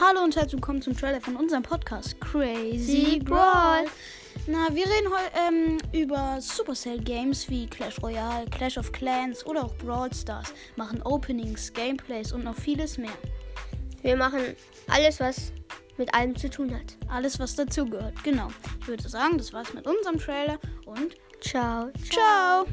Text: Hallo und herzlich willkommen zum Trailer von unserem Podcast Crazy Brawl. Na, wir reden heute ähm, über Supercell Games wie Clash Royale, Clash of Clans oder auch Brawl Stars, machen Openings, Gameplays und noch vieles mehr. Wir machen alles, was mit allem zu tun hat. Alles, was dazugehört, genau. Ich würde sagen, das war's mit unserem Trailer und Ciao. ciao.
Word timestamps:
Hallo 0.00 0.24
und 0.24 0.34
herzlich 0.34 0.54
willkommen 0.54 0.82
zum 0.82 0.96
Trailer 0.96 1.20
von 1.20 1.36
unserem 1.36 1.62
Podcast 1.62 2.20
Crazy 2.20 3.20
Brawl. 3.24 3.84
Na, 4.46 4.68
wir 4.72 4.84
reden 4.84 5.08
heute 5.08 5.30
ähm, 5.48 5.78
über 5.92 6.40
Supercell 6.40 6.98
Games 6.98 7.48
wie 7.48 7.66
Clash 7.66 8.02
Royale, 8.02 8.46
Clash 8.50 8.76
of 8.76 8.90
Clans 8.90 9.46
oder 9.46 9.64
auch 9.64 9.74
Brawl 9.76 10.12
Stars, 10.12 10.52
machen 10.76 11.00
Openings, 11.02 11.72
Gameplays 11.72 12.32
und 12.32 12.44
noch 12.44 12.56
vieles 12.56 12.98
mehr. 12.98 13.16
Wir 14.02 14.16
machen 14.16 14.40
alles, 14.88 15.20
was 15.20 15.52
mit 15.96 16.12
allem 16.12 16.34
zu 16.34 16.50
tun 16.50 16.74
hat. 16.74 16.96
Alles, 17.08 17.38
was 17.38 17.54
dazugehört, 17.54 18.22
genau. 18.24 18.48
Ich 18.80 18.88
würde 18.88 19.08
sagen, 19.08 19.38
das 19.38 19.52
war's 19.52 19.72
mit 19.74 19.86
unserem 19.86 20.18
Trailer 20.18 20.58
und 20.86 21.14
Ciao. 21.40 21.90
ciao. 22.10 22.66